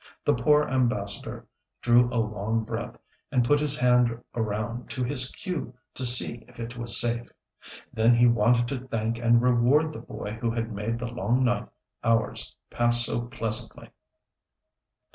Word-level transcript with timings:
The 0.25 0.33
poor 0.33 0.63
Ambassador 0.67 1.45
drew 1.83 2.07
a 2.09 2.17
long 2.17 2.63
breath, 2.63 2.97
and 3.31 3.45
put 3.45 3.59
his 3.59 3.77
hand 3.77 4.19
around 4.33 4.89
to 4.89 5.03
his 5.03 5.29
queue 5.31 5.75
to 5.93 6.03
see 6.03 6.43
if 6.47 6.59
it 6.59 6.75
was 6.75 6.99
safe. 6.99 7.29
Then 7.93 8.15
he 8.15 8.25
wanted 8.25 8.67
to 8.69 8.87
thank 8.87 9.19
and 9.19 9.43
reward 9.43 9.93
the 9.93 9.99
boy 9.99 10.39
who 10.41 10.49
had 10.49 10.73
made 10.73 10.97
the 10.97 11.05
long 11.11 11.43
night 11.43 11.67
hours 12.03 12.55
pass 12.71 13.05
so 13.05 13.27
pleasantly. 13.27 13.91